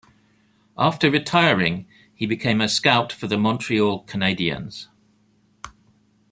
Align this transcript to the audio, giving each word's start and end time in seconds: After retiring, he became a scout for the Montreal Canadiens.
After 0.79 1.11
retiring, 1.11 1.85
he 2.15 2.25
became 2.25 2.59
a 2.59 2.67
scout 2.67 3.13
for 3.13 3.27
the 3.27 3.37
Montreal 3.37 4.03
Canadiens. 4.05 4.87